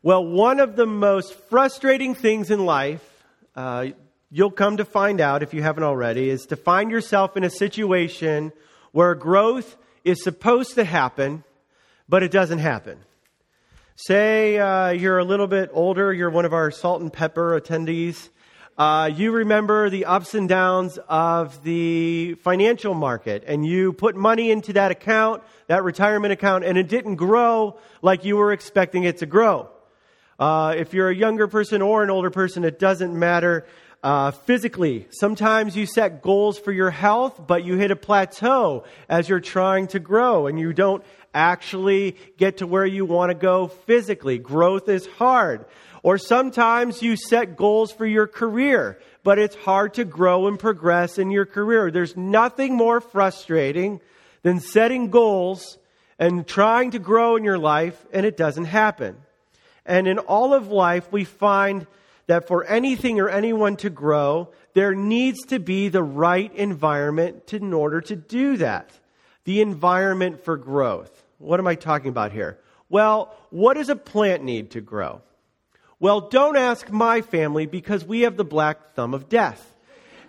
[0.00, 3.02] Well, one of the most frustrating things in life,
[3.56, 3.88] uh,
[4.30, 7.50] you'll come to find out if you haven't already, is to find yourself in a
[7.50, 8.52] situation
[8.92, 11.42] where growth is supposed to happen,
[12.08, 13.00] but it doesn't happen.
[13.96, 18.28] Say uh, you're a little bit older, you're one of our salt and pepper attendees.
[18.76, 24.52] Uh, you remember the ups and downs of the financial market, and you put money
[24.52, 29.18] into that account, that retirement account, and it didn't grow like you were expecting it
[29.18, 29.68] to grow.
[30.38, 33.66] Uh, if you're a younger person or an older person, it doesn't matter.
[34.00, 39.28] Uh, physically, sometimes you set goals for your health, but you hit a plateau as
[39.28, 43.66] you're trying to grow and you don't actually get to where you want to go
[43.66, 44.38] physically.
[44.38, 45.64] Growth is hard.
[46.04, 51.18] Or sometimes you set goals for your career, but it's hard to grow and progress
[51.18, 51.90] in your career.
[51.90, 54.00] There's nothing more frustrating
[54.42, 55.76] than setting goals
[56.16, 59.16] and trying to grow in your life and it doesn't happen.
[59.88, 61.86] And in all of life, we find
[62.26, 67.72] that for anything or anyone to grow, there needs to be the right environment in
[67.72, 68.90] order to do that.
[69.44, 71.24] The environment for growth.
[71.38, 72.58] What am I talking about here?
[72.90, 75.22] Well, what does a plant need to grow?
[75.98, 79.74] Well, don't ask my family because we have the black thumb of death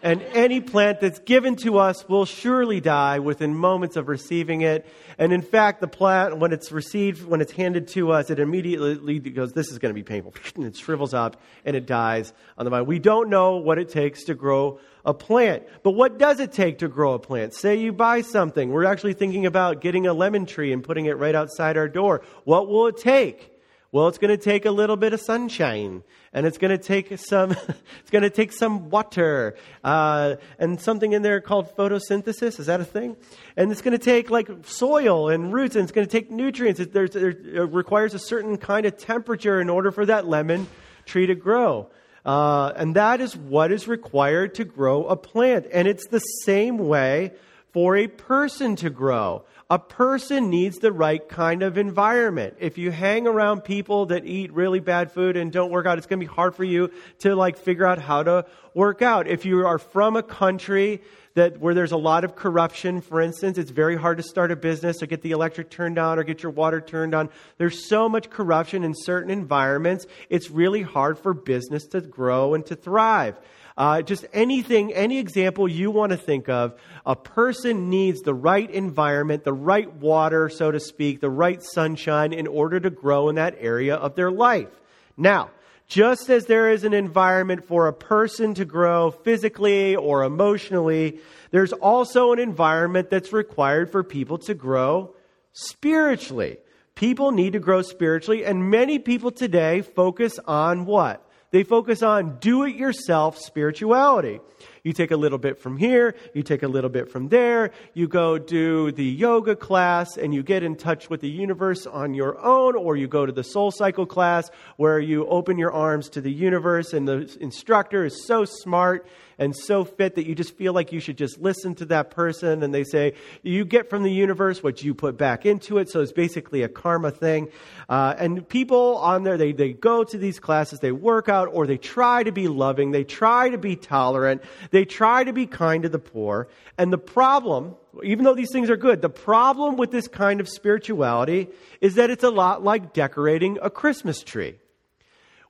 [0.02, 4.86] and any plant that's given to us will surely die within moments of receiving it.
[5.18, 9.20] And in fact, the plant, when it's received, when it's handed to us, it immediately
[9.20, 10.34] goes, This is going to be painful.
[10.56, 12.86] And it shrivels up and it dies on the vine.
[12.86, 15.64] We don't know what it takes to grow a plant.
[15.84, 17.54] But what does it take to grow a plant?
[17.54, 18.72] Say you buy something.
[18.72, 22.22] We're actually thinking about getting a lemon tree and putting it right outside our door.
[22.44, 23.49] What will it take?
[23.92, 27.18] Well, it's going to take a little bit of sunshine, and it's going to take
[27.18, 27.52] some.
[28.02, 32.60] it's going to take some water, uh, and something in there called photosynthesis.
[32.60, 33.18] Is that a thing?
[33.58, 36.80] And it's going to take like soil and roots, and it's going to take nutrients.
[36.80, 40.68] It, it requires a certain kind of temperature in order for that lemon
[41.08, 41.90] tree to grow.
[42.24, 45.66] Uh, and that is what is required to grow a plant.
[45.74, 47.32] And it's the same way
[47.74, 52.56] for a person to grow a person needs the right kind of environment.
[52.60, 56.08] If you hang around people that eat really bad food and don't work out, it's
[56.08, 59.28] going to be hard for you to like figure out how to work out.
[59.28, 61.04] If you are from a country
[61.36, 64.56] that where there's a lot of corruption, for instance, it's very hard to start a
[64.56, 67.30] business or get the electric turned on or get your water turned on.
[67.60, 70.08] There's so much corruption in certain environments.
[70.32, 73.38] It's really hard for business to grow and to thrive.
[73.80, 78.70] Uh, just anything, any example you want to think of, a person needs the right
[78.70, 83.36] environment, the right water, so to speak, the right sunshine in order to grow in
[83.36, 84.68] that area of their life.
[85.16, 85.52] Now,
[85.88, 91.72] just as there is an environment for a person to grow physically or emotionally, there's
[91.72, 95.16] also an environment that's required for people to grow
[95.54, 96.58] spiritually.
[96.96, 101.26] People need to grow spiritually, and many people today focus on what?
[101.52, 104.40] They focus on do it yourself spirituality.
[104.84, 108.08] You take a little bit from here, you take a little bit from there, you
[108.08, 112.40] go do the yoga class and you get in touch with the universe on your
[112.40, 116.22] own, or you go to the soul cycle class where you open your arms to
[116.22, 119.08] the universe and the instructor is so smart
[119.40, 122.62] and so fit that you just feel like you should just listen to that person.
[122.62, 125.90] And they say, you get from the universe what you put back into it.
[125.90, 127.48] So it's basically a karma thing.
[127.88, 131.66] Uh, and people on there, they, they go to these classes, they work out, or
[131.66, 135.84] they try to be loving, they try to be tolerant, they try to be kind
[135.84, 136.50] to the poor.
[136.78, 140.50] And the problem, even though these things are good, the problem with this kind of
[140.50, 141.48] spirituality
[141.80, 144.60] is that it's a lot like decorating a Christmas tree.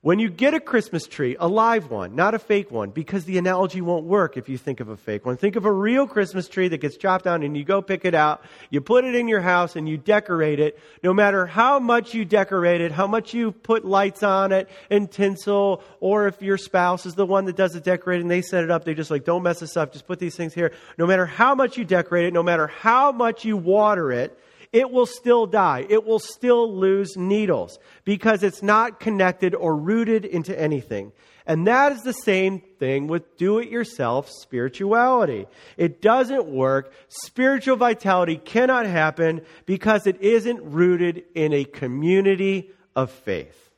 [0.02, 3.38] When you get a Christmas tree, a live one, not a fake one, because the
[3.38, 5.36] analogy won't work if you think of a fake one.
[5.36, 8.16] Think of a real Christmas tree that gets chopped down and you go pick it
[8.16, 10.80] out, you put it in your house and you decorate it.
[11.04, 15.12] No matter how much you decorate it, how much you put lights on it and
[15.12, 18.72] tinsel, or if your spouse is the one that does the decorating, they set it
[18.72, 20.72] up, they just like, don't mess this up, just put these things here.
[20.98, 24.40] No matter how much you decorate it, no matter how much you water it,
[24.72, 25.86] it will still die.
[25.90, 31.12] It will still lose needles because it's not connected or rooted into anything.
[31.48, 35.48] And that is the same thing with do it yourself spirituality.
[35.78, 36.94] It doesn't work.
[37.08, 43.72] Spiritual vitality cannot happen because it isn't rooted in a community of faith.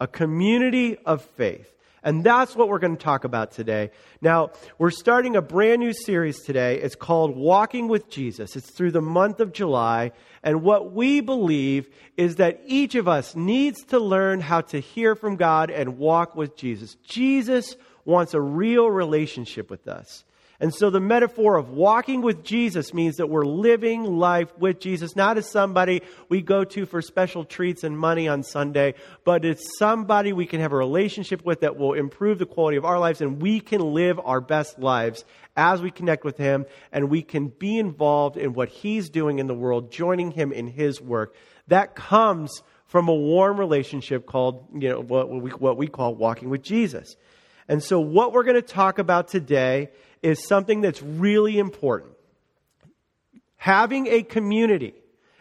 [0.00, 1.74] A community of faith.
[2.02, 3.90] And that's what we're going to talk about today.
[4.20, 6.80] Now, we're starting a brand new series today.
[6.80, 8.56] It's called Walking with Jesus.
[8.56, 10.12] It's through the month of July.
[10.42, 15.14] And what we believe is that each of us needs to learn how to hear
[15.14, 16.96] from God and walk with Jesus.
[17.04, 20.24] Jesus wants a real relationship with us.
[20.60, 25.14] And so the metaphor of walking with Jesus means that we're living life with Jesus,
[25.14, 29.78] not as somebody we go to for special treats and money on Sunday, but it's
[29.78, 33.20] somebody we can have a relationship with that will improve the quality of our lives
[33.20, 35.24] and we can live our best lives
[35.56, 39.46] as we connect with Him and we can be involved in what He's doing in
[39.46, 41.36] the world, joining Him in His work.
[41.68, 46.50] That comes from a warm relationship called, you know, what we, what we call walking
[46.50, 47.14] with Jesus.
[47.68, 49.90] And so what we're going to talk about today
[50.22, 52.12] is something that's really important.
[53.56, 54.94] Having a community,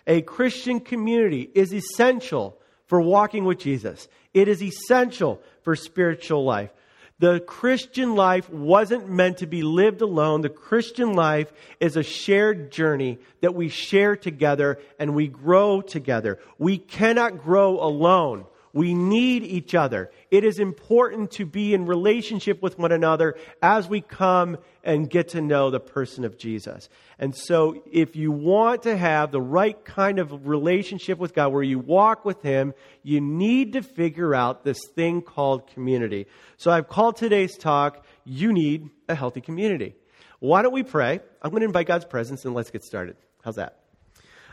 [0.05, 2.57] a Christian community, is essential
[2.87, 4.07] for walking with Jesus.
[4.33, 6.71] It is essential for spiritual life.
[7.19, 10.41] The Christian life wasn't meant to be lived alone.
[10.41, 16.37] The Christian life is a shared journey that we share together and we grow together.
[16.59, 18.45] We cannot grow alone.
[18.77, 20.11] We need each other.
[20.29, 25.29] It is important to be in relationship with one another as we come and get
[25.29, 26.87] to know the person of Jesus.
[27.17, 31.63] And so, if you want to have the right kind of relationship with God where
[31.63, 36.27] you walk with Him, you need to figure out this thing called community.
[36.57, 39.95] So, I've called today's talk, You Need a Healthy Community.
[40.37, 41.19] Why don't we pray?
[41.41, 43.17] I'm going to invite God's presence and let's get started.
[43.43, 43.79] How's that?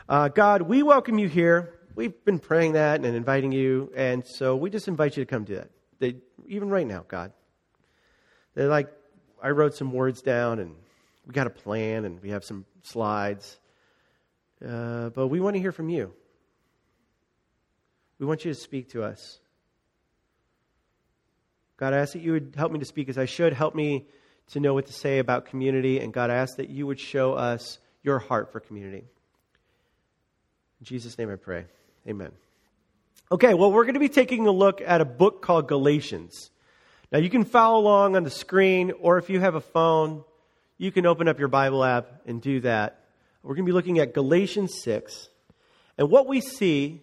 [0.09, 4.55] Uh, God, we welcome you here we've been praying that and inviting you, and so
[4.55, 5.69] we just invite you to come do that.
[5.99, 7.31] They, even right now, God.
[8.53, 8.89] They're like,
[9.41, 10.75] I wrote some words down, and
[11.25, 13.59] we got a plan, and we have some slides,
[14.65, 16.13] uh, but we want to hear from you.
[18.19, 19.39] We want you to speak to us.
[21.77, 23.51] God, I ask that you would help me to speak as I should.
[23.51, 24.05] Help me
[24.51, 25.99] to know what to say about community.
[25.99, 29.03] And God, I ask that you would show us your heart for community.
[30.79, 31.65] In Jesus' name I pray.
[32.07, 32.31] Amen.
[33.31, 36.51] Okay, well, we're going to be taking a look at a book called Galatians.
[37.11, 40.23] Now, you can follow along on the screen, or if you have a phone,
[40.77, 43.05] you can open up your Bible app and do that.
[43.41, 45.29] We're going to be looking at Galatians 6.
[45.97, 47.01] And what we see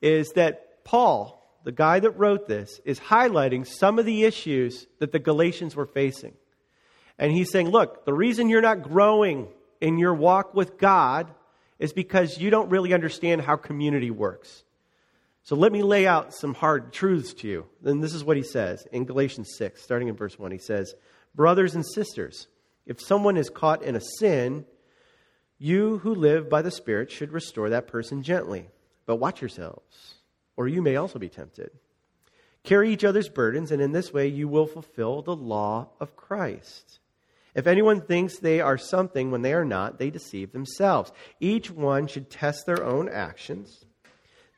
[0.00, 5.10] is that Paul, the guy that wrote this, is highlighting some of the issues that
[5.10, 6.34] the Galatians were facing.
[7.18, 9.48] And he's saying, look, the reason you're not growing
[9.80, 11.32] in your walk with God
[11.78, 14.64] is because you don't really understand how community works.
[15.42, 17.66] So let me lay out some hard truths to you.
[17.80, 20.50] Then this is what he says in Galatians 6, starting in verse 1.
[20.50, 20.94] He says,
[21.34, 22.48] Brothers and sisters,
[22.86, 24.64] if someone is caught in a sin,
[25.58, 28.68] you who live by the Spirit should restore that person gently.
[29.06, 30.14] But watch yourselves,
[30.56, 31.70] or you may also be tempted.
[32.64, 36.98] Carry each other's burdens, and in this way you will fulfill the law of Christ.
[37.56, 41.10] If anyone thinks they are something when they are not, they deceive themselves.
[41.40, 43.86] Each one should test their own actions.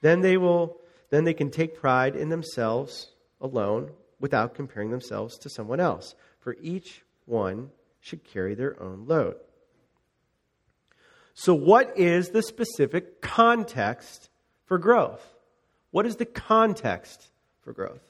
[0.03, 0.81] Then they will
[1.11, 6.15] then they can take pride in themselves alone without comparing themselves to someone else.
[6.41, 9.37] For each one should carry their own load.
[11.35, 14.29] So what is the specific context
[14.65, 15.25] for growth?
[15.93, 17.31] What is the context
[17.61, 18.07] for growth?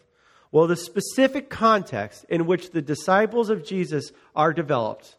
[0.51, 5.17] Well, the specific context in which the disciples of Jesus are developed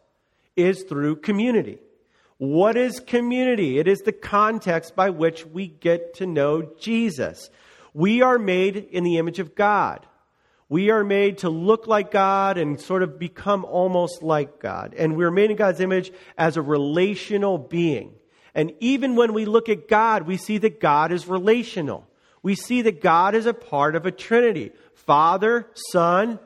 [0.56, 1.78] is through community.
[2.38, 3.78] What is community?
[3.78, 7.50] It is the context by which we get to know Jesus.
[7.92, 10.06] We are made in the image of God.
[10.68, 14.94] We are made to look like God and sort of become almost like God.
[14.96, 18.14] And we're made in God's image as a relational being.
[18.54, 22.06] And even when we look at God, we see that God is relational.
[22.42, 24.72] We see that God is a part of a trinity.
[24.94, 26.38] Father, Son,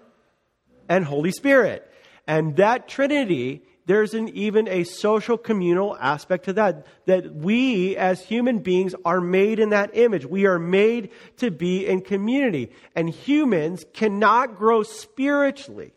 [0.89, 1.91] and Holy Spirit.
[2.27, 6.87] And that Trinity, there's an, even a social communal aspect to that.
[7.07, 10.25] That we as human beings are made in that image.
[10.25, 12.71] We are made to be in community.
[12.97, 15.93] And humans cannot grow spiritually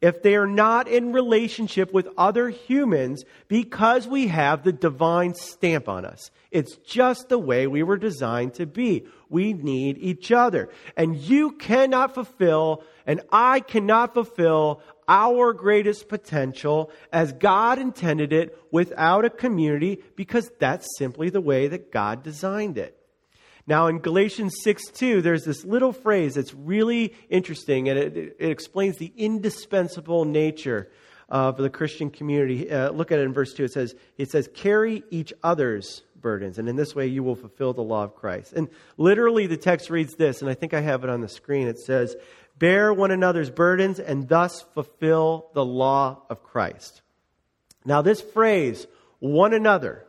[0.00, 5.88] if they are not in relationship with other humans because we have the divine stamp
[5.88, 6.30] on us.
[6.50, 9.06] It's just the way we were designed to be.
[9.28, 10.70] We need each other.
[10.96, 18.56] And you cannot fulfill, and I cannot fulfill our greatest potential as God intended it
[18.70, 22.97] without a community because that's simply the way that God designed it.
[23.68, 28.50] Now, in Galatians 6 2, there's this little phrase that's really interesting, and it, it
[28.50, 30.90] explains the indispensable nature
[31.28, 32.70] of the Christian community.
[32.70, 33.64] Uh, look at it in verse 2.
[33.64, 37.74] It says, it says, carry each other's burdens, and in this way you will fulfill
[37.74, 38.54] the law of Christ.
[38.54, 41.68] And literally, the text reads this, and I think I have it on the screen.
[41.68, 42.16] It says,
[42.58, 47.02] Bear one another's burdens and thus fulfill the law of Christ.
[47.84, 48.86] Now, this phrase,
[49.18, 50.07] one another,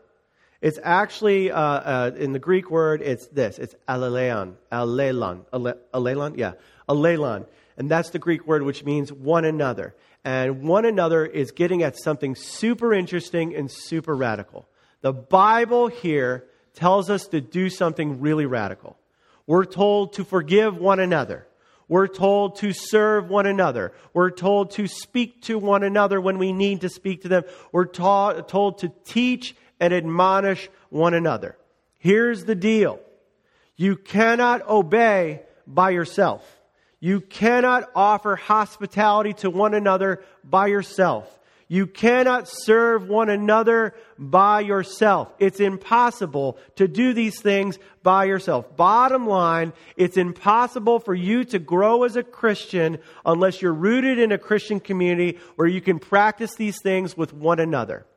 [0.61, 3.59] It's actually, uh, uh, in the Greek word, it's this.
[3.59, 4.55] It's aleleon.
[4.71, 5.45] Alelon.
[5.93, 6.37] Alelon?
[6.37, 6.53] Yeah.
[6.87, 7.45] Alelon.
[7.77, 9.95] And that's the Greek word which means one another.
[10.25, 14.67] And one another is getting at something super interesting and super radical.
[15.01, 18.97] The Bible here tells us to do something really radical.
[19.47, 21.47] We're told to forgive one another.
[21.87, 23.93] We're told to serve one another.
[24.13, 27.43] We're told to speak to one another when we need to speak to them.
[27.71, 31.57] We're ta- told to teach and admonish one another.
[31.97, 32.99] Here's the deal.
[33.75, 36.43] You cannot obey by yourself.
[36.99, 41.39] You cannot offer hospitality to one another by yourself.
[41.71, 45.31] You cannot serve one another by yourself.
[45.37, 48.75] It's impossible to do these things by yourself.
[48.75, 54.31] Bottom line, it's impossible for you to grow as a Christian unless you're rooted in
[54.31, 58.07] a Christian community where you can practice these things with one another.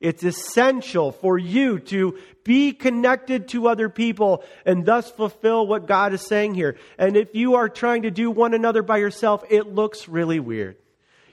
[0.00, 6.14] It's essential for you to be connected to other people and thus fulfill what God
[6.14, 6.76] is saying here.
[6.98, 10.76] And if you are trying to do one another by yourself, it looks really weird.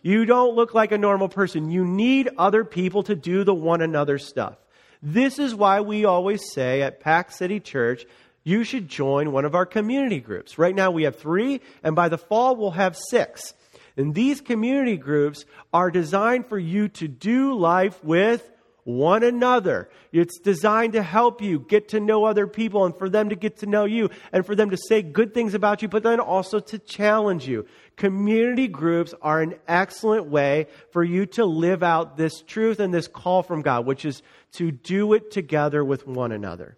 [0.01, 1.71] You don't look like a normal person.
[1.71, 4.57] You need other people to do the one another stuff.
[5.01, 8.05] This is why we always say at Pack City Church,
[8.43, 10.57] you should join one of our community groups.
[10.57, 13.53] Right now we have three, and by the fall we'll have six.
[13.95, 18.49] And these community groups are designed for you to do life with
[18.87, 19.89] one another.
[20.13, 23.57] It's designed to help you get to know other people and for them to get
[23.57, 26.61] to know you and for them to say good things about you, but then also
[26.61, 27.65] to challenge you.
[27.97, 33.09] Community groups are an excellent way for you to live out this truth and this
[33.09, 34.21] call from God, which is
[34.53, 36.77] to do it together with one another.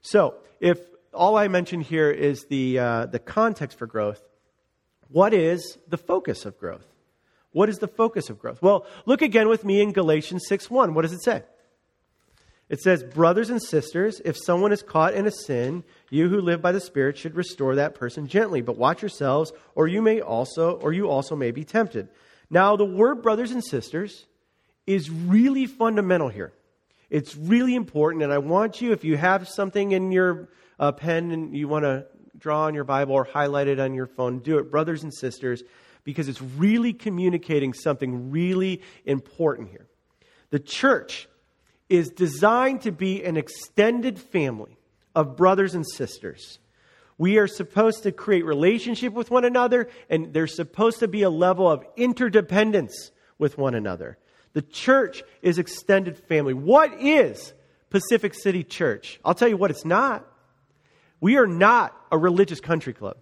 [0.00, 0.78] So, if
[1.12, 4.22] all I mentioned here is the, uh, the context for growth,
[5.08, 6.86] what is the focus of growth?
[7.52, 8.60] What is the focus of growth?
[8.62, 10.94] Well, look again with me in Galatians 6 1.
[10.94, 11.42] What does it say?
[12.68, 16.60] It says, Brothers and sisters, if someone is caught in a sin, you who live
[16.60, 20.72] by the Spirit should restore that person gently, but watch yourselves, or you may also,
[20.72, 22.08] or you also may be tempted.
[22.50, 24.26] Now, the word brothers and sisters
[24.86, 26.52] is really fundamental here.
[27.10, 31.30] It's really important, and I want you, if you have something in your uh, pen
[31.30, 34.58] and you want to draw on your Bible or highlight it on your phone, do
[34.58, 34.70] it.
[34.70, 35.62] Brothers and sisters,
[36.08, 39.86] because it's really communicating something really important here.
[40.48, 41.28] The church
[41.90, 44.78] is designed to be an extended family
[45.14, 46.60] of brothers and sisters.
[47.18, 51.28] We are supposed to create relationship with one another, and there's supposed to be a
[51.28, 54.16] level of interdependence with one another.
[54.54, 56.54] The church is extended family.
[56.54, 57.52] What is
[57.90, 59.20] Pacific City Church?
[59.26, 60.26] I'll tell you what it's not.
[61.20, 63.18] We are not a religious country club.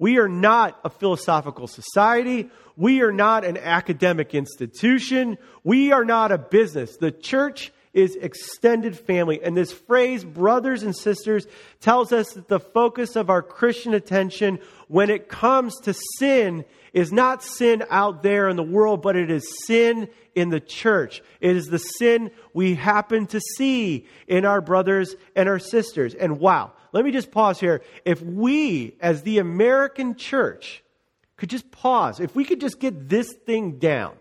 [0.00, 2.50] We are not a philosophical society.
[2.74, 5.36] We are not an academic institution.
[5.62, 6.96] We are not a business.
[6.96, 9.42] The church is extended family.
[9.42, 11.46] And this phrase, brothers and sisters,
[11.80, 16.64] tells us that the focus of our Christian attention when it comes to sin
[16.94, 21.22] is not sin out there in the world, but it is sin in the church.
[21.40, 26.14] It is the sin we happen to see in our brothers and our sisters.
[26.14, 27.82] And wow, let me just pause here.
[28.04, 30.82] If we, as the American church,
[31.36, 34.12] could just pause, if we could just get this thing down,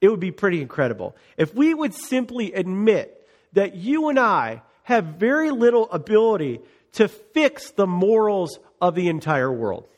[0.00, 1.16] it would be pretty incredible.
[1.36, 6.60] If we would simply admit that you and I have very little ability
[6.92, 9.88] to fix the morals of the entire world.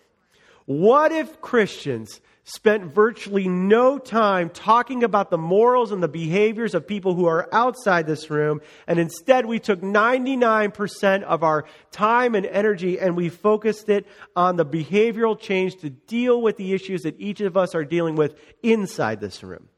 [0.68, 6.86] What if Christians spent virtually no time talking about the morals and the behaviors of
[6.86, 12.44] people who are outside this room, and instead we took 99% of our time and
[12.44, 14.06] energy and we focused it
[14.36, 18.14] on the behavioral change to deal with the issues that each of us are dealing
[18.14, 19.70] with inside this room.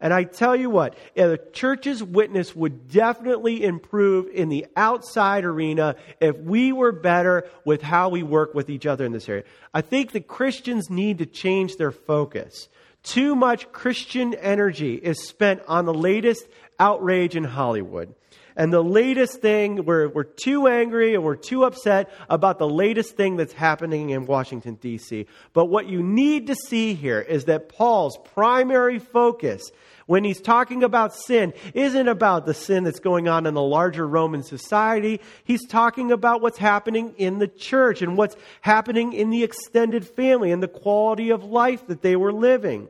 [0.00, 5.96] And I tell you what, the church's witness would definitely improve in the outside arena
[6.20, 9.42] if we were better with how we work with each other in this area.
[9.74, 12.68] I think that Christians need to change their focus.
[13.02, 16.46] Too much Christian energy is spent on the latest
[16.78, 18.14] outrage in Hollywood.
[18.58, 23.16] And the latest thing, we're, we're too angry and we're too upset about the latest
[23.16, 25.26] thing that's happening in Washington, D.C.
[25.52, 29.70] But what you need to see here is that Paul's primary focus
[30.06, 34.08] when he's talking about sin isn't about the sin that's going on in the larger
[34.08, 35.20] Roman society.
[35.44, 40.50] He's talking about what's happening in the church and what's happening in the extended family
[40.50, 42.88] and the quality of life that they were living.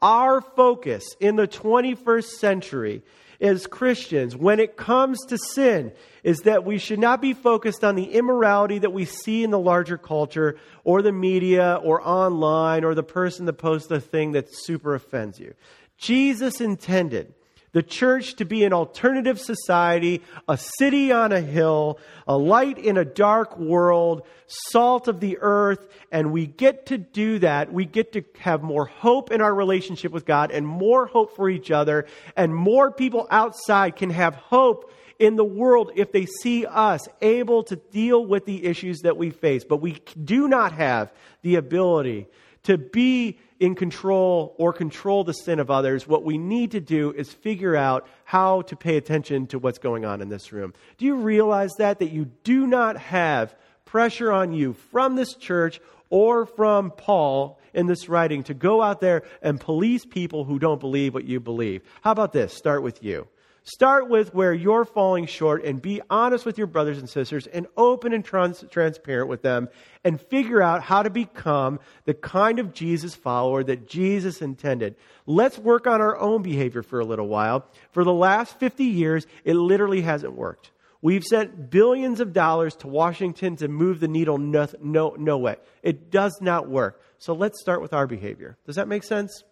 [0.00, 3.02] Our focus in the 21st century
[3.42, 7.96] as Christians, when it comes to sin, is that we should not be focused on
[7.96, 12.94] the immorality that we see in the larger culture or the media or online or
[12.94, 15.54] the person that posts a thing that super offends you.
[15.98, 17.34] Jesus intended
[17.72, 22.98] The church to be an alternative society, a city on a hill, a light in
[22.98, 27.72] a dark world, salt of the earth, and we get to do that.
[27.72, 31.48] We get to have more hope in our relationship with God and more hope for
[31.48, 36.66] each other, and more people outside can have hope in the world if they see
[36.66, 39.64] us able to deal with the issues that we face.
[39.64, 41.10] But we do not have
[41.40, 42.26] the ability
[42.64, 46.08] to be in control or control the sin of others.
[46.08, 50.04] What we need to do is figure out how to pay attention to what's going
[50.04, 50.74] on in this room.
[50.98, 52.00] Do you realize that?
[52.00, 53.54] That you do not have
[53.84, 59.00] pressure on you from this church or from Paul in this writing to go out
[59.00, 61.82] there and police people who don't believe what you believe.
[62.00, 62.52] How about this?
[62.52, 63.28] Start with you.
[63.64, 67.68] Start with where you're falling short and be honest with your brothers and sisters and
[67.76, 69.68] open and trans- transparent with them
[70.02, 74.96] and figure out how to become the kind of Jesus follower that Jesus intended.
[75.26, 77.64] Let's work on our own behavior for a little while.
[77.92, 80.72] For the last 50 years, it literally hasn't worked.
[81.00, 84.38] We've sent billions of dollars to Washington to move the needle.
[84.38, 85.56] No, no, no way.
[85.84, 87.00] It does not work.
[87.18, 88.56] So let's start with our behavior.
[88.66, 89.44] Does that make sense?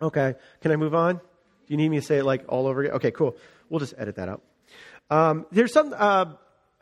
[0.00, 0.34] Okay.
[0.62, 1.20] Can I move on?
[1.66, 2.94] Do you need me to say it like all over again?
[2.96, 3.36] Okay, cool.
[3.68, 4.42] We'll just edit that out.
[5.10, 6.26] Um, there's some, uh,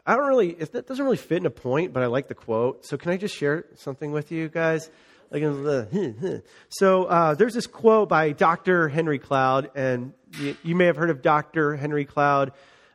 [0.06, 2.84] I don't really, it doesn't really fit in a point, but I like the quote.
[2.84, 4.90] So can I just share something with you guys?
[5.30, 5.42] Like,
[6.68, 8.88] so uh, there's this quote by Dr.
[8.88, 11.74] Henry Cloud, and you, you may have heard of Dr.
[11.74, 12.52] Henry Cloud.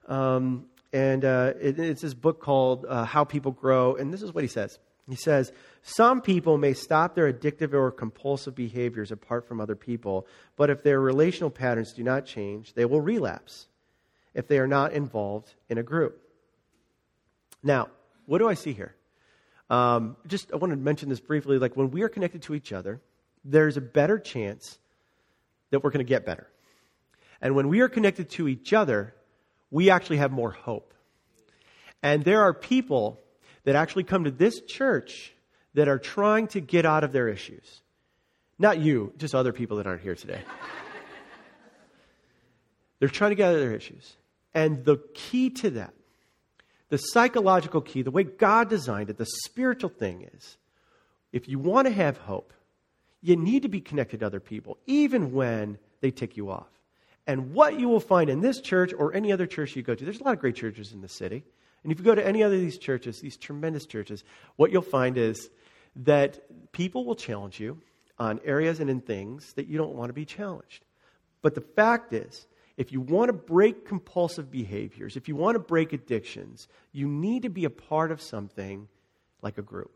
[0.08, 3.96] Um, and uh, it, it's this book called uh, How People Grow.
[3.96, 4.77] And this is what he says
[5.10, 5.51] He says,
[5.89, 10.27] some people may stop their addictive or compulsive behaviors apart from other people,
[10.58, 13.67] but if their relational patterns do not change, they will relapse
[14.34, 16.22] if they are not involved in a group.
[17.63, 17.88] Now,
[18.25, 18.96] what do I see here?
[19.70, 21.58] Um, just I want to mention this briefly.
[21.58, 23.00] Like when we are connected to each other,
[23.46, 24.79] there's a better chance
[25.70, 26.50] that we're going to get better.
[27.39, 29.15] And when we are connected to each other,
[29.72, 30.94] we actually have more hope.
[32.03, 33.22] And there are people
[33.63, 35.34] that actually come to this church
[35.78, 37.82] that are trying to get out of their issues.
[38.58, 40.42] Not you, just other people that aren't here today.
[43.00, 44.16] They're trying to get out of their issues.
[44.56, 45.94] And the key to that,
[46.90, 50.58] the psychological key, the way God designed it, the spiritual thing is
[51.32, 52.54] if you want to have hope,
[53.22, 56.72] you need to be connected to other people, even when they tick you off.
[57.28, 60.04] And what you will find in this church or any other church you go to,
[60.04, 61.44] there's a lot of great churches in the city.
[61.84, 64.24] And if you go to any other of these churches, these tremendous churches,
[64.56, 65.52] what you'll find is
[65.98, 67.80] that people will challenge you
[68.20, 70.86] on areas and in things that you don't want to be challenged.
[71.42, 75.60] But the fact is, if you want to break compulsive behaviors, if you want to
[75.60, 78.88] break addictions, you need to be a part of something
[79.42, 79.92] like a group.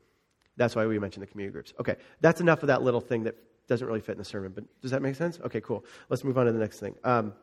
[0.58, 1.74] That's why we mentioned the community groups.
[1.80, 3.36] Okay, that's enough of that little thing that
[3.68, 5.40] doesn't really fit in the sermon, but does that make sense?
[5.46, 5.86] Okay, cool.
[6.10, 6.96] Let's move on to the next thing.
[7.04, 7.34] Um,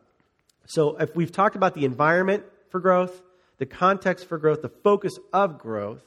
[0.66, 3.23] so, if we've talked about the environment for growth,
[3.57, 6.03] the context for growth, the focus of growth,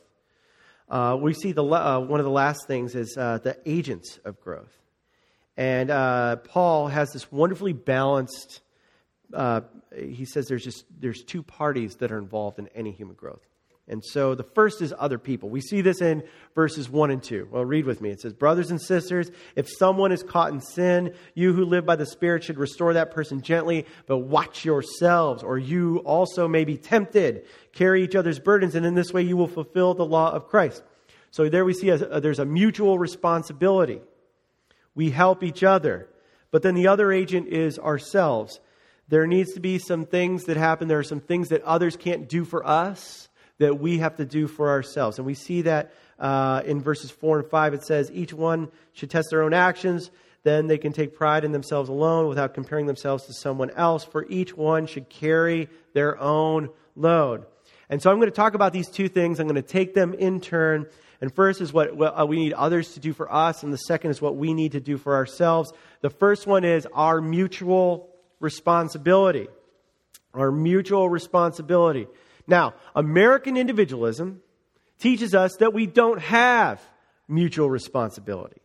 [0.91, 4.39] uh, we see the, uh, one of the last things is uh, the agents of
[4.41, 4.77] growth.
[5.56, 8.60] And uh, Paul has this wonderfully balanced,
[9.34, 9.62] uh,
[9.95, 13.45] he says there's just there's two parties that are involved in any human growth.
[13.91, 15.49] And so the first is other people.
[15.49, 16.23] We see this in
[16.56, 17.49] verses 1 and 2.
[17.51, 18.10] Well, read with me.
[18.10, 21.97] It says, Brothers and sisters, if someone is caught in sin, you who live by
[21.97, 26.77] the Spirit should restore that person gently, but watch yourselves, or you also may be
[26.77, 27.45] tempted.
[27.73, 30.82] Carry each other's burdens, and in this way you will fulfill the law of Christ.
[31.32, 33.99] So there we see a, a, there's a mutual responsibility.
[34.95, 36.08] We help each other.
[36.49, 38.62] But then the other agent is ourselves.
[39.10, 40.88] There needs to be some things that happen.
[40.88, 43.27] There are some things that others can't do for us
[43.62, 45.17] that we have to do for ourselves.
[45.17, 47.74] And we see that uh, in verses 4 and 5.
[47.74, 50.12] It says, Each one should test their own actions.
[50.43, 54.26] Then they can take pride in themselves alone without comparing themselves to someone else, for
[54.28, 57.45] each one should carry their own load.
[57.89, 59.39] And so I'm going to talk about these two things.
[59.39, 60.88] I'm going to take them in turn.
[61.19, 64.10] And first is what, uh, we need others to do for us, and the second
[64.10, 65.71] is what we need to do for ourselves.
[66.02, 69.47] The first one is our mutual responsibility.
[70.34, 72.08] Our mutual responsibility.
[72.47, 74.41] Now, American individualism
[74.99, 76.82] teaches us that we don't have
[77.27, 78.62] mutual responsibility.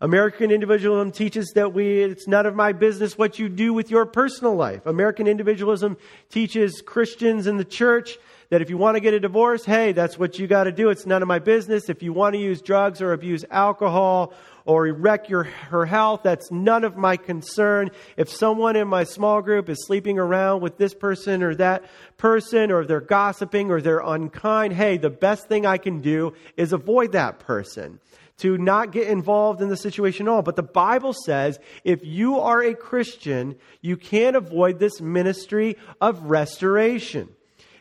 [0.00, 4.04] American individualism teaches that we, it's none of my business what you do with your
[4.04, 4.84] personal life.
[4.84, 5.96] American individualism
[6.28, 8.18] teaches Christians in the church
[8.50, 10.90] that if you want to get a divorce, hey, that's what you got to do.
[10.90, 11.88] It's none of my business.
[11.88, 14.34] If you want to use drugs or abuse alcohol
[14.66, 17.90] or wreck your, her health, that's none of my concern.
[18.16, 21.84] If someone in my small group is sleeping around with this person or that
[22.18, 26.72] person, or they're gossiping or they're unkind, hey, the best thing I can do is
[26.72, 28.00] avoid that person.
[28.38, 30.42] to not get involved in the situation at all.
[30.42, 36.22] But the Bible says if you are a Christian, you can't avoid this ministry of
[36.22, 37.30] restoration.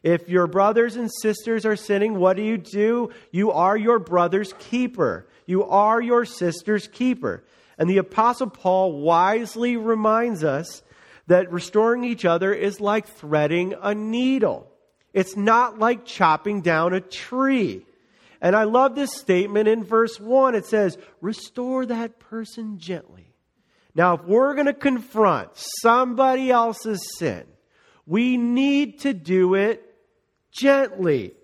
[0.04, 3.10] If your brothers and sisters are sinning, what do you do?
[3.32, 5.28] You are your brother's keeper.
[5.46, 7.44] You are your sister's keeper.
[7.78, 10.82] And the Apostle Paul wisely reminds us
[11.28, 14.72] that restoring each other is like threading a needle.
[15.14, 17.86] It's not like chopping down a tree.
[18.42, 20.56] And I love this statement in verse 1.
[20.56, 23.34] It says, Restore that person gently.
[23.96, 27.46] Now, if we're going to confront somebody else's sin,
[28.06, 29.96] we need to do it
[30.52, 31.35] gently.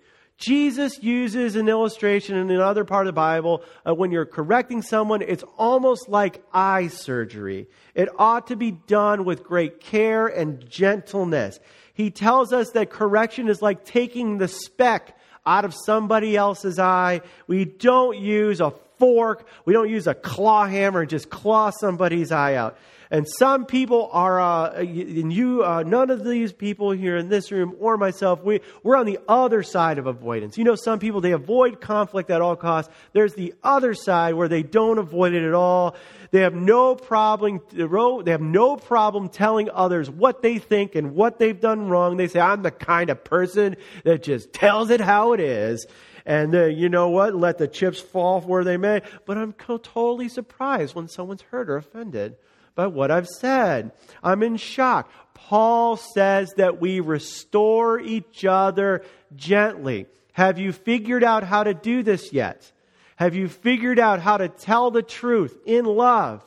[0.42, 5.22] Jesus uses an illustration in another part of the Bible uh, when you're correcting someone,
[5.22, 7.68] it's almost like eye surgery.
[7.94, 11.60] It ought to be done with great care and gentleness.
[11.94, 17.20] He tells us that correction is like taking the speck out of somebody else's eye.
[17.46, 22.32] We don't use a fork, we don't use a claw hammer and just claw somebody's
[22.32, 22.76] eye out.
[23.12, 27.52] And some people are, uh, and you, uh, none of these people here in this
[27.52, 30.56] room or myself, we, we're on the other side of avoidance.
[30.56, 32.90] You know, some people, they avoid conflict at all costs.
[33.12, 35.94] There's the other side where they don't avoid it at all.
[36.30, 41.38] They have no problem, they have no problem telling others what they think and what
[41.38, 42.16] they've done wrong.
[42.16, 45.86] They say, I'm the kind of person that just tells it how it is
[46.24, 47.34] and you know what?
[47.34, 49.02] Let the chips fall where they may.
[49.26, 52.36] But I'm totally surprised when someone's hurt or offended
[52.74, 53.92] by what I've said.
[54.22, 55.10] I'm in shock.
[55.34, 59.04] Paul says that we restore each other
[59.34, 60.06] gently.
[60.32, 62.70] Have you figured out how to do this yet?
[63.16, 66.42] Have you figured out how to tell the truth in love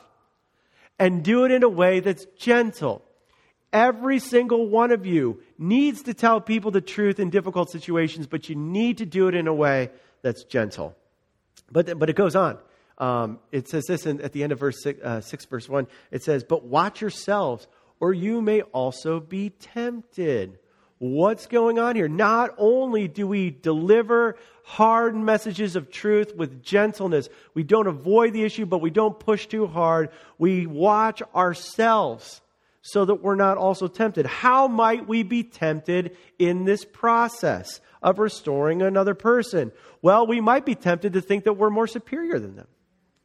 [0.98, 3.02] and do it in a way that's gentle?
[3.72, 8.48] Every single one of you needs to tell people the truth in difficult situations, but
[8.48, 9.90] you need to do it in a way
[10.22, 10.96] that's gentle.
[11.70, 12.58] But, but it goes on.
[12.98, 15.86] Um, it says this at the end of verse six, uh, 6, verse 1.
[16.10, 17.66] It says, But watch yourselves,
[18.00, 20.58] or you may also be tempted.
[20.98, 22.08] What's going on here?
[22.08, 28.44] Not only do we deliver hard messages of truth with gentleness, we don't avoid the
[28.44, 30.08] issue, but we don't push too hard.
[30.38, 32.40] We watch ourselves
[32.80, 34.24] so that we're not also tempted.
[34.24, 39.72] How might we be tempted in this process of restoring another person?
[40.00, 42.68] Well, we might be tempted to think that we're more superior than them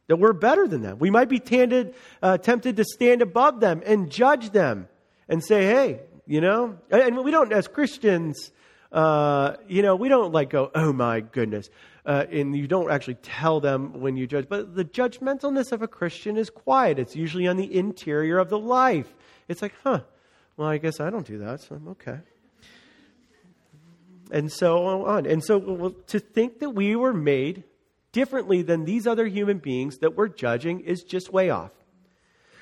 [0.08, 0.98] that we're better than them.
[0.98, 4.88] We might be tended, uh, tempted to stand above them and judge them
[5.28, 8.52] and say, hey, you know, and we don't, as Christians,
[8.90, 11.70] uh, you know, we don't like go, oh my goodness.
[12.04, 14.48] Uh, and you don't actually tell them when you judge.
[14.48, 16.98] But the judgmentalness of a Christian is quiet.
[16.98, 19.14] It's usually on the interior of the life.
[19.48, 20.00] It's like, huh,
[20.56, 22.18] well, I guess I don't do that, so I'm okay.
[24.30, 25.26] And so on.
[25.26, 27.64] And so well, to think that we were made
[28.12, 31.70] differently than these other human beings that we're judging is just way off.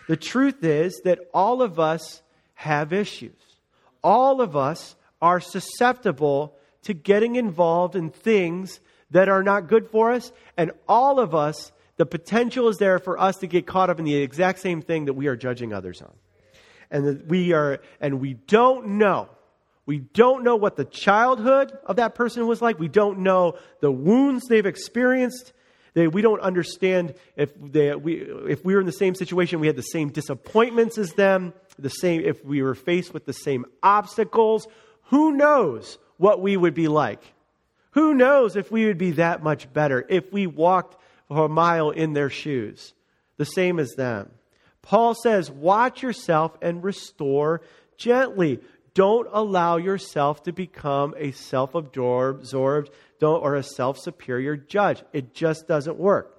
[0.09, 2.23] The truth is that all of us
[2.55, 3.33] have issues.
[4.03, 10.13] All of us are susceptible to getting involved in things that are not good for
[10.13, 13.99] us, and all of us, the potential is there for us to get caught up
[13.99, 16.13] in the exact same thing that we are judging others on.
[16.91, 19.29] And that we are, and we don't know
[19.90, 22.79] we don't know what the childhood of that person was like.
[22.79, 25.53] We don't know the wounds they've experienced.
[25.94, 29.66] They, we don't understand if, they, we, if we were in the same situation, we
[29.66, 33.64] had the same disappointments as them, the same, if we were faced with the same
[33.83, 34.68] obstacles.
[35.07, 37.24] Who knows what we would be like?
[37.90, 42.12] Who knows if we would be that much better if we walked a mile in
[42.12, 42.94] their shoes,
[43.38, 44.31] the same as them?
[44.83, 47.62] Paul says, Watch yourself and restore
[47.96, 48.61] gently
[48.94, 52.53] don't allow yourself to become a self absorbed
[53.22, 55.03] or a self superior judge.
[55.12, 56.37] It just doesn't work.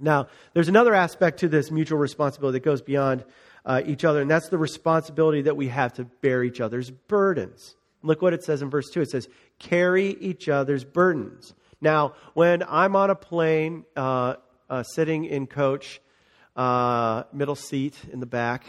[0.00, 3.24] Now, there's another aspect to this mutual responsibility that goes beyond
[3.64, 7.74] uh, each other, and that's the responsibility that we have to bear each other's burdens.
[8.02, 11.52] Look what it says in verse 2 it says, carry each other's burdens.
[11.80, 14.36] Now, when I'm on a plane uh,
[14.70, 16.00] uh, sitting in coach,
[16.56, 18.64] uh, middle seat in the back,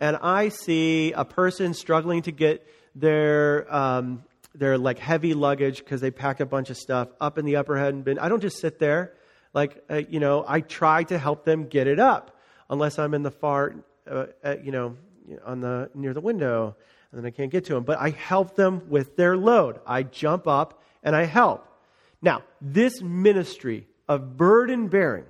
[0.00, 6.00] and I see a person struggling to get their um, their like heavy luggage because
[6.00, 8.18] they packed a bunch of stuff up in the upper head and bin.
[8.18, 9.14] I don't just sit there.
[9.52, 12.36] Like uh, you know, I try to help them get it up,
[12.68, 13.74] unless I'm in the far,
[14.10, 14.96] uh, uh, you know,
[15.44, 16.76] on the near the window,
[17.10, 17.84] and then I can't get to them.
[17.84, 19.80] But I help them with their load.
[19.86, 21.66] I jump up and I help.
[22.20, 25.24] Now, this ministry of burden bearing,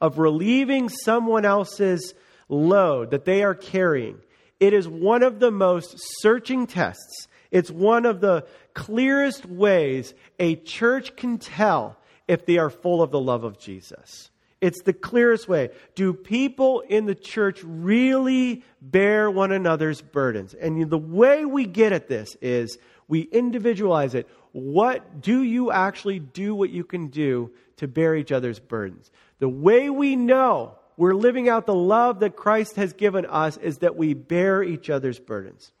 [0.00, 2.14] of relieving someone else's
[2.48, 4.18] load that they are carrying.
[4.60, 7.28] It is one of the most searching tests.
[7.50, 13.10] It's one of the clearest ways a church can tell if they are full of
[13.10, 14.30] the love of Jesus.
[14.60, 15.70] It's the clearest way.
[15.94, 20.54] Do people in the church really bear one another's burdens?
[20.54, 24.26] And the way we get at this is we individualize it.
[24.52, 29.10] What do you actually do what you can do to bear each other's burdens?
[29.38, 33.78] The way we know we're living out the love that Christ has given us is
[33.78, 35.72] that we bear each other's burdens.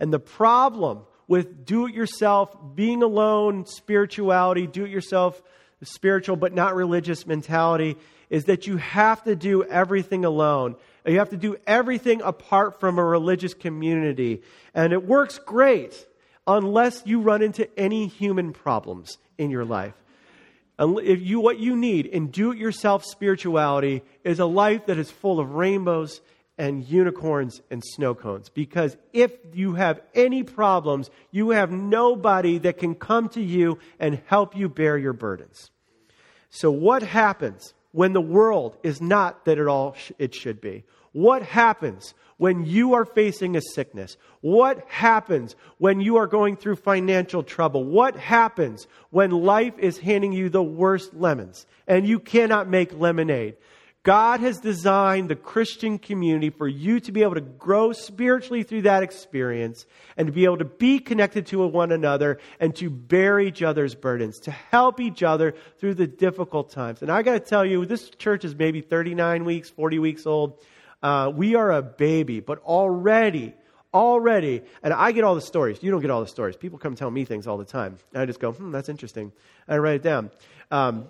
[0.00, 5.40] And the problem with do it yourself, being alone, spirituality, do it yourself,
[5.82, 7.96] spiritual but not religious mentality
[8.30, 10.76] is that you have to do everything alone.
[11.06, 14.42] You have to do everything apart from a religious community.
[14.74, 16.06] And it works great
[16.46, 19.94] unless you run into any human problems in your life.
[20.78, 25.10] If you, what you need in do it yourself spirituality is a life that is
[25.10, 26.20] full of rainbows
[26.58, 28.48] and unicorns and snow cones.
[28.48, 34.20] Because if you have any problems, you have nobody that can come to you and
[34.26, 35.70] help you bear your burdens.
[36.50, 40.84] So, what happens when the world is not that it all sh- it should be?
[41.14, 44.16] What happens when you are facing a sickness?
[44.40, 47.84] What happens when you are going through financial trouble?
[47.84, 53.54] What happens when life is handing you the worst lemons and you cannot make lemonade?
[54.02, 58.82] God has designed the Christian community for you to be able to grow spiritually through
[58.82, 63.38] that experience and to be able to be connected to one another and to bear
[63.38, 67.02] each other's burdens, to help each other through the difficult times.
[67.02, 70.58] And I got to tell you, this church is maybe 39 weeks, 40 weeks old.
[71.04, 73.52] Uh, we are a baby, but already,
[73.92, 75.82] already, and I get all the stories.
[75.82, 76.56] You don't get all the stories.
[76.56, 77.98] People come tell me things all the time.
[78.14, 79.30] And I just go, hmm, that's interesting.
[79.68, 80.30] I write it down.
[80.70, 81.08] Um,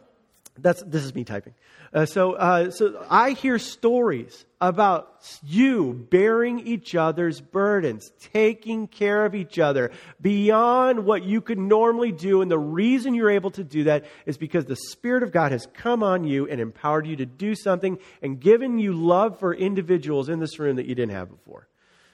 [0.57, 1.55] that's, this is me typing.
[1.93, 5.11] Uh, so, uh, so I hear stories about
[5.45, 9.91] you bearing each other's burdens, taking care of each other
[10.21, 12.41] beyond what you could normally do.
[12.41, 15.67] And the reason you're able to do that is because the Spirit of God has
[15.75, 20.29] come on you and empowered you to do something and given you love for individuals
[20.29, 21.67] in this room that you didn't have before.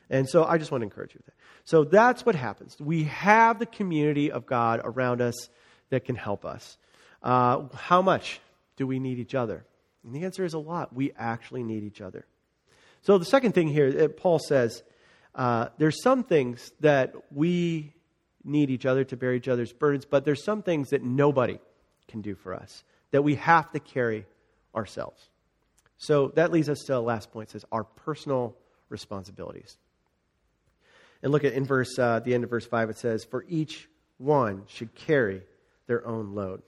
[0.09, 1.40] And so I just want to encourage you with that.
[1.64, 2.76] So that's what happens.
[2.81, 5.48] We have the community of God around us
[5.90, 6.79] that can help us.
[7.23, 8.41] Uh, how much
[8.77, 9.65] do we need each other?
[10.05, 10.95] And the answer is a lot.
[10.95, 12.25] We actually need each other.
[13.03, 14.83] So the second thing here, Paul says,
[15.35, 17.93] uh, there's some things that we
[18.45, 21.59] need each other to bear each other's burdens, but there's some things that nobody
[22.09, 24.27] can do for us that we have to carry
[24.75, 25.29] ourselves.
[25.99, 27.51] So that leads us to the last point.
[27.51, 28.57] It says our personal
[28.89, 29.77] responsibilities.
[31.23, 32.89] And look at in verse uh, the end of verse five.
[32.89, 35.43] It says, "For each one should carry
[35.87, 36.63] their own load."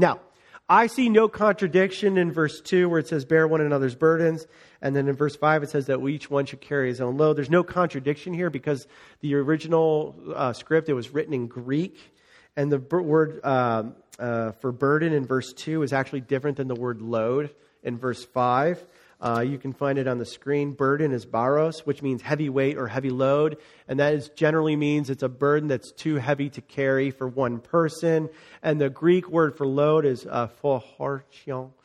[0.00, 0.20] Now,
[0.66, 4.46] I see no contradiction in verse 2 where it says, Bear one another's burdens.
[4.80, 7.36] And then in verse 5 it says that each one should carry his own load.
[7.36, 8.86] There's no contradiction here because
[9.20, 12.14] the original uh, script, it was written in Greek.
[12.56, 16.74] And the word uh, uh, for burden in verse 2 is actually different than the
[16.74, 17.50] word load
[17.82, 18.82] in verse 5.
[19.20, 20.72] Uh, you can find it on the screen.
[20.72, 23.58] Burden is baros, which means heavy weight or heavy load.
[23.86, 27.58] And that is generally means it's a burden that's too heavy to carry for one
[27.58, 28.30] person.
[28.62, 31.70] And the Greek word for load is uh, phorchion.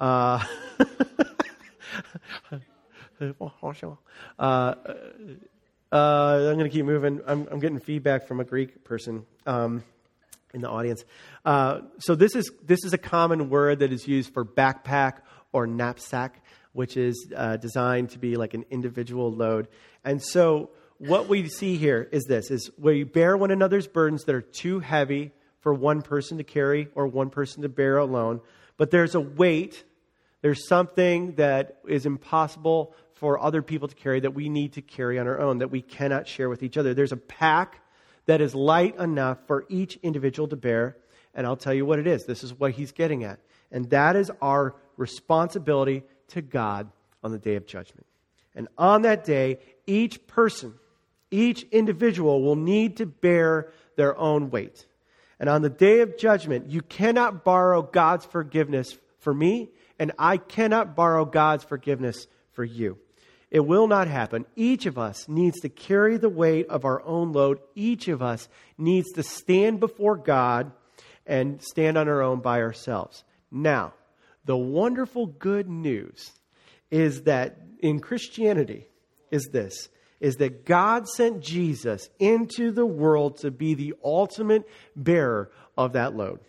[0.00, 0.42] Uh,
[4.38, 4.74] uh,
[5.92, 7.20] uh, I'm going to keep moving.
[7.26, 9.84] I'm, I'm, getting feedback from a Greek person um,
[10.54, 11.04] in the audience.
[11.44, 15.18] Uh, so this is this is a common word that is used for backpack
[15.52, 19.68] or knapsack which is uh, designed to be like an individual load.
[20.04, 24.34] And so what we see here is this is we bear one another's burdens that
[24.34, 28.40] are too heavy for one person to carry or one person to bear alone,
[28.76, 29.84] but there's a weight,
[30.42, 35.18] there's something that is impossible for other people to carry that we need to carry
[35.18, 36.94] on our own that we cannot share with each other.
[36.94, 37.82] There's a pack
[38.26, 40.96] that is light enough for each individual to bear,
[41.34, 42.24] and I'll tell you what it is.
[42.24, 43.40] This is what he's getting at.
[43.70, 46.90] And that is our responsibility to God
[47.22, 48.06] on the day of judgment.
[48.54, 50.74] And on that day, each person,
[51.30, 54.86] each individual will need to bear their own weight.
[55.38, 60.36] And on the day of judgment, you cannot borrow God's forgiveness for me, and I
[60.36, 62.98] cannot borrow God's forgiveness for you.
[63.50, 64.46] It will not happen.
[64.54, 67.58] Each of us needs to carry the weight of our own load.
[67.74, 70.72] Each of us needs to stand before God
[71.26, 73.24] and stand on our own by ourselves.
[73.50, 73.94] Now,
[74.44, 76.32] the wonderful good news
[76.90, 78.86] is that in Christianity
[79.30, 79.88] is this
[80.20, 86.14] is that God sent Jesus into the world to be the ultimate bearer of that
[86.14, 86.40] load.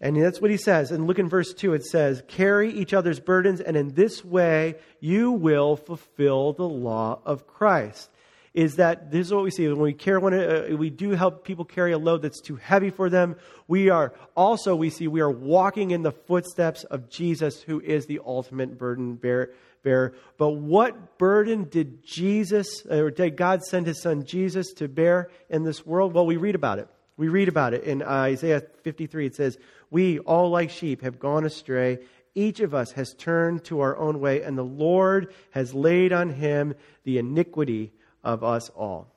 [0.00, 0.92] And that's what he says.
[0.92, 4.76] And look in verse 2, it says, Carry each other's burdens, and in this way
[5.00, 8.10] you will fulfill the law of Christ.
[8.52, 9.68] Is that this is what we see.
[9.68, 12.90] When we care when uh, we do help people carry a load that's too heavy
[12.90, 13.36] for them.
[13.68, 18.06] We are also we see we are walking in the footsteps of jesus who is
[18.06, 19.52] the ultimate burden bearer.
[19.82, 25.30] Bear but what burden did jesus or did god send his son jesus to bear
[25.48, 26.12] in this world?
[26.12, 26.88] Well we read about it.
[27.16, 29.58] We read about it in isaiah 53 it says
[29.90, 32.00] we all like sheep have gone astray.
[32.34, 36.30] Each of us has turned to our own way and the lord has laid on
[36.30, 39.08] him the iniquity of us all.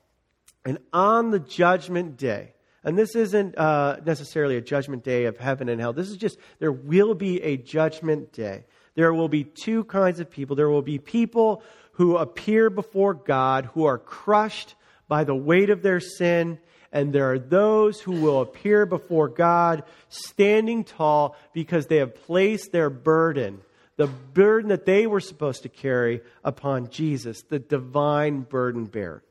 [0.65, 5.69] And on the judgment day, and this isn't uh, necessarily a judgment day of heaven
[5.69, 8.65] and hell, this is just there will be a judgment day.
[8.95, 10.55] There will be two kinds of people.
[10.55, 11.63] There will be people
[11.93, 14.75] who appear before God who are crushed
[15.07, 16.59] by the weight of their sin,
[16.91, 22.71] and there are those who will appear before God standing tall because they have placed
[22.71, 23.61] their burden
[23.95, 29.23] the burden that they were supposed to carry upon Jesus, the divine burden bearer.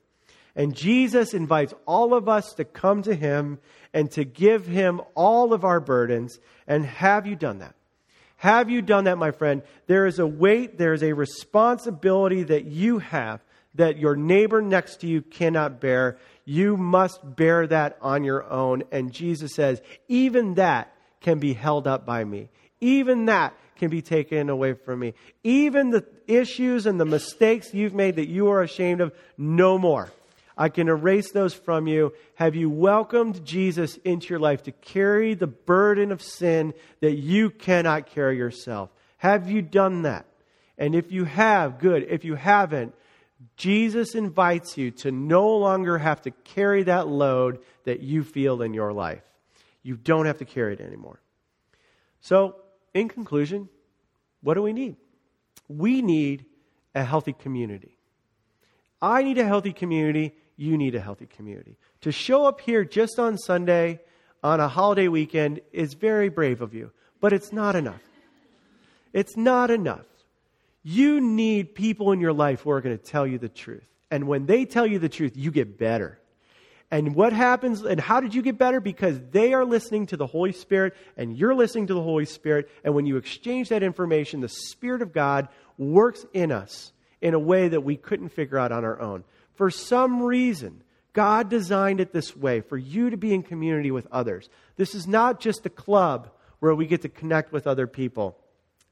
[0.55, 3.59] And Jesus invites all of us to come to him
[3.95, 6.39] and to give him all of our burdens.
[6.67, 7.75] And have you done that?
[8.37, 9.63] Have you done that, my friend?
[9.87, 13.41] There is a weight, there is a responsibility that you have
[13.75, 16.19] that your neighbor next to you cannot bear.
[16.45, 18.83] You must bear that on your own.
[18.93, 22.51] And Jesus says, even that can be held up by me.
[22.81, 25.13] Even that can be taken away from me.
[25.43, 30.09] Even the issues and the mistakes you've made that you are ashamed of, no more.
[30.57, 32.13] I can erase those from you.
[32.37, 37.51] Have you welcomed Jesus into your life to carry the burden of sin that you
[37.51, 38.89] cannot carry yourself?
[39.17, 40.27] Have you done that?
[40.79, 42.07] And if you have, good.
[42.09, 42.95] If you haven't,
[43.57, 48.75] Jesus invites you to no longer have to carry that load that you feel in
[48.75, 49.25] your life.
[49.83, 51.19] You don't have to carry it anymore.
[52.21, 52.55] So,
[52.95, 53.69] in conclusion,
[54.43, 54.97] what do we need?
[55.69, 56.45] We need
[56.95, 57.97] a healthy community.
[59.01, 60.35] I need a healthy community.
[60.57, 61.77] You need a healthy community.
[62.03, 64.01] To show up here just on Sunday
[64.43, 68.01] on a holiday weekend is very brave of you, but it's not enough.
[69.13, 70.07] It's not enough.
[70.83, 73.87] You need people in your life who are going to tell you the truth.
[74.11, 76.19] And when they tell you the truth, you get better.
[76.93, 78.79] And what happens, and how did you get better?
[78.79, 82.69] Because they are listening to the Holy Spirit, and you're listening to the Holy Spirit.
[82.85, 87.39] And when you exchange that information, the Spirit of God works in us in a
[87.39, 89.25] way that we couldn't figure out on our own.
[89.55, 90.83] For some reason,
[91.15, 94.51] God designed it this way for you to be in community with others.
[94.77, 98.37] This is not just a club where we get to connect with other people.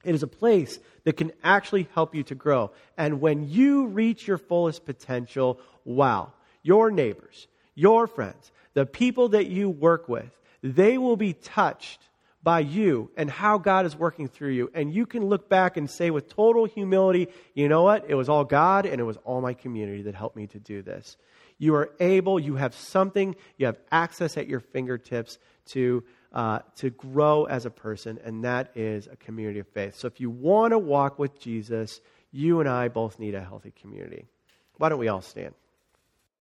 [0.05, 2.71] It is a place that can actually help you to grow.
[2.97, 6.33] And when you reach your fullest potential, wow,
[6.63, 10.31] your neighbors, your friends, the people that you work with,
[10.63, 12.01] they will be touched
[12.43, 14.71] by you and how God is working through you.
[14.75, 18.07] And you can look back and say with total humility, you know what?
[18.09, 20.83] It was all God and it was all my community that helped me to do
[20.83, 21.17] this.
[21.59, 26.03] You are able, you have something, you have access at your fingertips to,
[26.33, 29.97] uh, to grow as a person, and that is a community of faith.
[29.97, 32.01] So if you want to walk with Jesus,
[32.33, 34.25] you and I both need a healthy community.
[34.79, 35.55] Why don't we all stand?